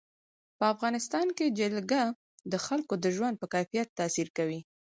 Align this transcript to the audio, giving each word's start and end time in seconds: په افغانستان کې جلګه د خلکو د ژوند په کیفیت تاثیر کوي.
په 0.57 0.65
افغانستان 0.73 1.27
کې 1.37 1.55
جلګه 1.59 2.03
د 2.51 2.53
خلکو 2.65 2.93
د 3.03 3.05
ژوند 3.15 3.35
په 3.41 3.45
کیفیت 3.53 3.87
تاثیر 3.99 4.27
کوي. 4.37 4.59